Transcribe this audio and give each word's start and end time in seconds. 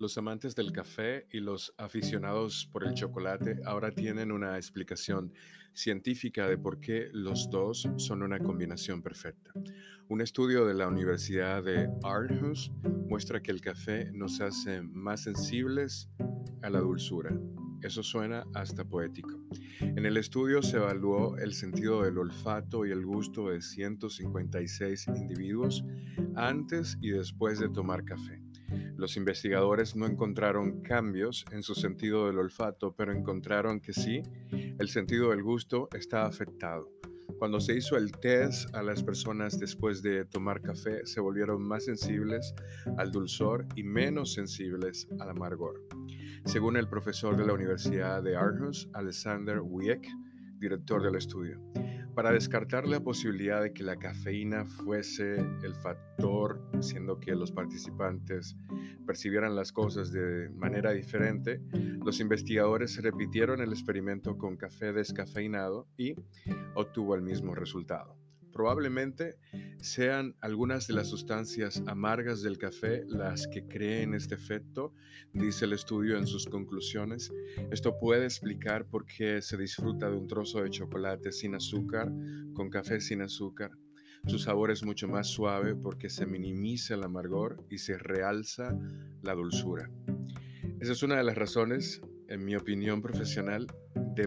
Los 0.00 0.16
amantes 0.16 0.56
del 0.56 0.72
café 0.72 1.26
y 1.30 1.40
los 1.40 1.74
aficionados 1.76 2.66
por 2.72 2.84
el 2.86 2.94
chocolate 2.94 3.60
ahora 3.66 3.90
tienen 3.90 4.32
una 4.32 4.56
explicación 4.56 5.30
científica 5.74 6.48
de 6.48 6.56
por 6.56 6.80
qué 6.80 7.10
los 7.12 7.50
dos 7.50 7.86
son 7.98 8.22
una 8.22 8.38
combinación 8.38 9.02
perfecta. 9.02 9.52
Un 10.08 10.22
estudio 10.22 10.64
de 10.64 10.72
la 10.72 10.88
Universidad 10.88 11.62
de 11.62 11.90
Aarhus 12.02 12.72
muestra 13.10 13.42
que 13.42 13.50
el 13.50 13.60
café 13.60 14.10
nos 14.12 14.40
hace 14.40 14.80
más 14.80 15.24
sensibles 15.24 16.08
a 16.62 16.70
la 16.70 16.80
dulzura. 16.80 17.38
Eso 17.82 18.02
suena 18.02 18.46
hasta 18.54 18.84
poético. 18.84 19.40
En 19.80 20.04
el 20.04 20.16
estudio 20.16 20.62
se 20.62 20.76
evaluó 20.76 21.38
el 21.38 21.54
sentido 21.54 22.02
del 22.02 22.18
olfato 22.18 22.84
y 22.84 22.90
el 22.90 23.04
gusto 23.04 23.48
de 23.48 23.62
156 23.62 25.08
individuos 25.08 25.84
antes 26.36 26.98
y 27.00 27.10
después 27.10 27.58
de 27.58 27.68
tomar 27.68 28.04
café. 28.04 28.42
Los 28.96 29.16
investigadores 29.16 29.96
no 29.96 30.06
encontraron 30.06 30.82
cambios 30.82 31.44
en 31.52 31.62
su 31.62 31.74
sentido 31.74 32.26
del 32.26 32.38
olfato, 32.38 32.94
pero 32.94 33.12
encontraron 33.12 33.80
que 33.80 33.92
sí, 33.92 34.22
el 34.50 34.88
sentido 34.88 35.30
del 35.30 35.42
gusto 35.42 35.88
está 35.92 36.26
afectado. 36.26 36.88
Cuando 37.40 37.58
se 37.58 37.74
hizo 37.74 37.96
el 37.96 38.12
test 38.12 38.68
a 38.74 38.82
las 38.82 39.02
personas 39.02 39.58
después 39.58 40.02
de 40.02 40.26
tomar 40.26 40.60
café, 40.60 41.06
se 41.06 41.20
volvieron 41.20 41.66
más 41.66 41.86
sensibles 41.86 42.54
al 42.98 43.10
dulzor 43.10 43.66
y 43.76 43.82
menos 43.82 44.34
sensibles 44.34 45.08
al 45.18 45.30
amargor. 45.30 45.82
Según 46.44 46.76
el 46.76 46.86
profesor 46.86 47.38
de 47.38 47.46
la 47.46 47.54
Universidad 47.54 48.22
de 48.22 48.36
Aarhus, 48.36 48.90
Alexander 48.92 49.60
Wieck, 49.62 50.06
director 50.58 51.02
del 51.02 51.14
estudio 51.14 51.58
para 52.14 52.32
descartar 52.32 52.86
la 52.86 53.00
posibilidad 53.00 53.62
de 53.62 53.72
que 53.72 53.82
la 53.82 53.96
cafeína 53.96 54.66
fuese 54.66 55.36
el 55.62 55.74
factor, 55.74 56.60
siendo 56.80 57.18
que 57.18 57.34
los 57.34 57.52
participantes 57.52 58.56
percibieran 59.06 59.56
las 59.56 59.72
cosas 59.72 60.12
de 60.12 60.50
manera 60.50 60.92
diferente, 60.92 61.60
los 62.04 62.20
investigadores 62.20 63.00
repitieron 63.02 63.60
el 63.60 63.70
experimento 63.70 64.36
con 64.36 64.56
café 64.56 64.92
descafeinado 64.92 65.88
y 65.96 66.14
obtuvo 66.74 67.14
el 67.14 67.22
mismo 67.22 67.54
resultado. 67.54 68.19
Probablemente 68.52 69.36
sean 69.80 70.34
algunas 70.40 70.86
de 70.86 70.94
las 70.94 71.08
sustancias 71.08 71.82
amargas 71.86 72.42
del 72.42 72.58
café 72.58 73.04
las 73.06 73.46
que 73.46 73.66
creen 73.66 74.14
este 74.14 74.34
efecto, 74.34 74.92
dice 75.32 75.64
el 75.64 75.72
estudio 75.72 76.18
en 76.18 76.26
sus 76.26 76.46
conclusiones. 76.46 77.32
Esto 77.70 77.98
puede 77.98 78.24
explicar 78.24 78.86
por 78.86 79.06
qué 79.06 79.40
se 79.40 79.56
disfruta 79.56 80.10
de 80.10 80.16
un 80.16 80.26
trozo 80.26 80.62
de 80.62 80.70
chocolate 80.70 81.32
sin 81.32 81.54
azúcar 81.54 82.12
con 82.54 82.70
café 82.70 83.00
sin 83.00 83.22
azúcar. 83.22 83.70
Su 84.26 84.38
sabor 84.38 84.70
es 84.70 84.82
mucho 84.82 85.08
más 85.08 85.28
suave 85.28 85.74
porque 85.74 86.10
se 86.10 86.26
minimiza 86.26 86.94
el 86.94 87.04
amargor 87.04 87.64
y 87.70 87.78
se 87.78 87.96
realza 87.96 88.78
la 89.22 89.34
dulzura. 89.34 89.90
Esa 90.78 90.92
es 90.92 91.02
una 91.02 91.16
de 91.16 91.24
las 91.24 91.36
razones, 91.36 92.02
en 92.28 92.44
mi 92.44 92.54
opinión 92.54 93.00
profesional, 93.00 93.66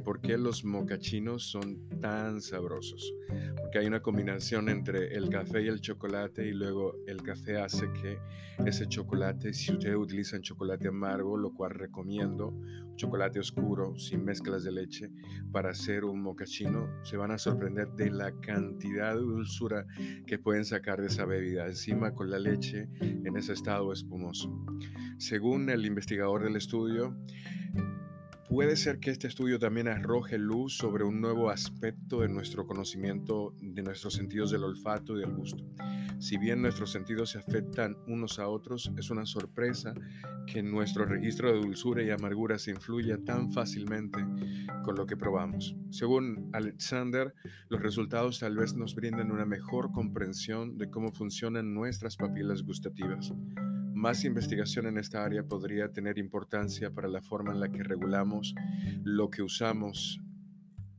por 0.00 0.20
qué 0.20 0.38
los 0.38 0.64
mocachinos 0.64 1.44
son 1.44 1.88
tan 2.00 2.40
sabrosos. 2.40 3.12
Porque 3.56 3.78
hay 3.78 3.86
una 3.86 4.02
combinación 4.02 4.68
entre 4.68 5.14
el 5.14 5.28
café 5.28 5.62
y 5.62 5.68
el 5.68 5.80
chocolate 5.80 6.46
y 6.46 6.52
luego 6.52 6.96
el 7.06 7.22
café 7.22 7.58
hace 7.58 7.90
que 7.92 8.18
ese 8.66 8.86
chocolate, 8.86 9.52
si 9.54 9.72
ustedes 9.72 9.96
utilizan 9.96 10.42
chocolate 10.42 10.88
amargo, 10.88 11.36
lo 11.36 11.52
cual 11.52 11.72
recomiendo, 11.72 12.54
chocolate 12.96 13.40
oscuro 13.40 13.96
sin 13.96 14.24
mezclas 14.24 14.64
de 14.64 14.72
leche, 14.72 15.10
para 15.50 15.70
hacer 15.70 16.04
un 16.04 16.22
mocachino, 16.22 16.88
se 17.02 17.16
van 17.16 17.30
a 17.30 17.38
sorprender 17.38 17.88
de 17.92 18.10
la 18.10 18.32
cantidad 18.40 19.14
de 19.14 19.20
dulzura 19.20 19.86
que 20.26 20.38
pueden 20.38 20.64
sacar 20.64 21.00
de 21.00 21.06
esa 21.08 21.24
bebida, 21.24 21.66
encima 21.66 22.14
con 22.14 22.30
la 22.30 22.38
leche 22.38 22.88
en 23.00 23.36
ese 23.36 23.52
estado 23.52 23.92
espumoso. 23.92 24.64
Según 25.18 25.70
el 25.70 25.86
investigador 25.86 26.44
del 26.44 26.56
estudio, 26.56 27.16
Puede 28.52 28.76
ser 28.76 29.00
que 29.00 29.10
este 29.10 29.28
estudio 29.28 29.58
también 29.58 29.88
arroje 29.88 30.36
luz 30.36 30.76
sobre 30.76 31.04
un 31.04 31.22
nuevo 31.22 31.48
aspecto 31.48 32.20
de 32.20 32.28
nuestro 32.28 32.66
conocimiento 32.66 33.54
de 33.62 33.82
nuestros 33.82 34.12
sentidos 34.12 34.50
del 34.50 34.64
olfato 34.64 35.16
y 35.16 35.20
del 35.20 35.32
gusto. 35.32 35.64
Si 36.18 36.36
bien 36.36 36.60
nuestros 36.60 36.92
sentidos 36.92 37.30
se 37.30 37.38
afectan 37.38 37.96
unos 38.06 38.38
a 38.38 38.48
otros, 38.48 38.92
es 38.98 39.08
una 39.08 39.24
sorpresa 39.24 39.94
que 40.46 40.62
nuestro 40.62 41.06
registro 41.06 41.50
de 41.50 41.60
dulzura 41.60 42.02
y 42.02 42.10
amargura 42.10 42.58
se 42.58 42.72
influya 42.72 43.16
tan 43.24 43.50
fácilmente 43.52 44.18
con 44.84 44.96
lo 44.96 45.06
que 45.06 45.16
probamos. 45.16 45.74
Según 45.88 46.50
Alexander, 46.52 47.32
los 47.70 47.80
resultados 47.80 48.38
tal 48.38 48.54
vez 48.54 48.74
nos 48.74 48.94
brinden 48.94 49.32
una 49.32 49.46
mejor 49.46 49.92
comprensión 49.92 50.76
de 50.76 50.90
cómo 50.90 51.10
funcionan 51.10 51.72
nuestras 51.72 52.18
papilas 52.18 52.62
gustativas. 52.62 53.32
Más 54.02 54.24
investigación 54.24 54.88
en 54.88 54.98
esta 54.98 55.24
área 55.24 55.44
podría 55.44 55.92
tener 55.92 56.18
importancia 56.18 56.90
para 56.90 57.06
la 57.06 57.22
forma 57.22 57.52
en 57.52 57.60
la 57.60 57.70
que 57.70 57.84
regulamos 57.84 58.52
lo 59.04 59.30
que 59.30 59.42
usamos 59.42 60.20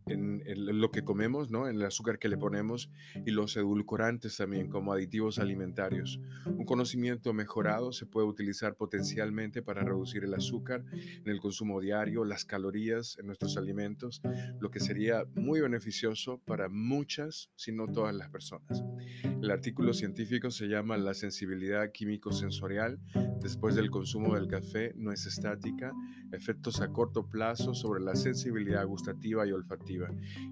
en, 0.07 0.43
lo 0.81 0.91
que 0.91 1.03
comemos, 1.03 1.49
¿no? 1.49 1.67
en 1.67 1.77
el 1.77 1.85
azúcar 1.85 2.19
que 2.19 2.27
le 2.27 2.37
ponemos 2.37 2.89
y 3.25 3.31
los 3.31 3.55
edulcorantes 3.55 4.37
también 4.37 4.69
como 4.69 4.93
aditivos 4.93 5.39
alimentarios. 5.39 6.19
Un 6.45 6.65
conocimiento 6.65 7.33
mejorado 7.33 7.91
se 7.91 8.05
puede 8.05 8.27
utilizar 8.27 8.75
potencialmente 8.75 9.61
para 9.61 9.83
reducir 9.83 10.23
el 10.23 10.33
azúcar 10.33 10.83
en 10.93 11.29
el 11.29 11.39
consumo 11.39 11.79
diario, 11.79 12.25
las 12.25 12.45
calorías 12.45 13.17
en 13.19 13.27
nuestros 13.27 13.57
alimentos, 13.57 14.21
lo 14.59 14.71
que 14.71 14.79
sería 14.79 15.25
muy 15.35 15.61
beneficioso 15.61 16.39
para 16.45 16.69
muchas, 16.69 17.49
si 17.55 17.71
no 17.71 17.87
todas 17.87 18.15
las 18.15 18.29
personas. 18.29 18.83
El 19.23 19.51
artículo 19.51 19.93
científico 19.93 20.51
se 20.51 20.67
llama 20.67 20.97
La 20.97 21.13
sensibilidad 21.13 21.91
químico-sensorial 21.91 22.99
después 23.41 23.75
del 23.75 23.91
consumo 23.91 24.35
del 24.35 24.47
café 24.47 24.93
no 24.95 25.11
es 25.11 25.25
estática, 25.25 25.91
efectos 26.31 26.81
a 26.81 26.87
corto 26.87 27.27
plazo 27.27 27.73
sobre 27.73 28.01
la 28.01 28.15
sensibilidad 28.15 28.85
gustativa 28.85 29.45
y 29.45 29.51
olfativa 29.51 29.92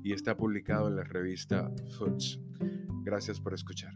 y 0.03 0.13
está 0.13 0.35
publicado 0.35 0.87
en 0.87 0.95
la 0.95 1.03
revista 1.03 1.71
Foods. 1.97 2.39
Gracias 3.03 3.39
por 3.39 3.53
escuchar. 3.53 3.93